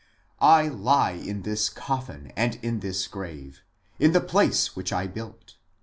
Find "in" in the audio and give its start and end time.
1.11-1.43, 2.63-2.79, 3.99-4.13